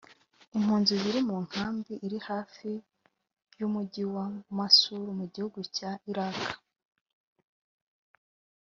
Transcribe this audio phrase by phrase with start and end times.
[0.57, 2.69] Impunzi ziri mu nkambi iri hafi
[3.59, 4.25] y’umugi wa
[4.57, 6.39] Masul mu gihugu cya Irak